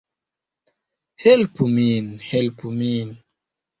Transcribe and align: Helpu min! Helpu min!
Helpu 1.25 1.67
min! 1.75 2.07
Helpu 2.33 2.77
min! 2.83 3.17